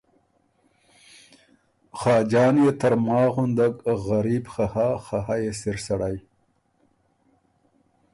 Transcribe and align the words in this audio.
خاجان 1.99 2.55
يې 2.63 2.71
ترماخ 2.81 3.25
غُندک 3.35 3.75
غریب 4.05 4.45
خه 4.53 4.65
هۀ، 4.73 4.89
خه 5.05 5.19
هۀ 5.25 5.35
يې 5.43 5.51
سِر 5.61 5.77
سَړئ۔ 5.85 6.17